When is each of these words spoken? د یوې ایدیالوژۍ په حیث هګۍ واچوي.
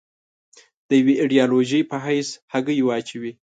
د 0.87 0.89
یوې 1.01 1.13
ایدیالوژۍ 1.21 1.81
په 1.91 1.97
حیث 2.05 2.29
هګۍ 2.53 2.79
واچوي. 2.83 3.31